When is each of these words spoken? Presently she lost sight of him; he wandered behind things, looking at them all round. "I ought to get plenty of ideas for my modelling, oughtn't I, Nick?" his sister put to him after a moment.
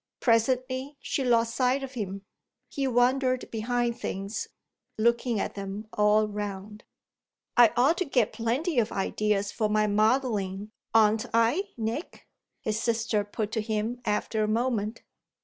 Presently 0.19 0.97
she 0.99 1.23
lost 1.23 1.53
sight 1.53 1.83
of 1.83 1.91
him; 1.91 2.23
he 2.67 2.87
wandered 2.87 3.51
behind 3.51 3.99
things, 3.99 4.47
looking 4.97 5.39
at 5.39 5.53
them 5.53 5.87
all 5.93 6.27
round. 6.27 6.83
"I 7.55 7.71
ought 7.77 7.99
to 7.99 8.05
get 8.05 8.33
plenty 8.33 8.79
of 8.79 8.91
ideas 8.91 9.51
for 9.51 9.69
my 9.69 9.85
modelling, 9.85 10.71
oughtn't 10.91 11.27
I, 11.35 11.65
Nick?" 11.77 12.27
his 12.61 12.79
sister 12.79 13.23
put 13.23 13.51
to 13.51 13.61
him 13.61 14.01
after 14.03 14.43
a 14.43 14.47
moment. 14.47 15.03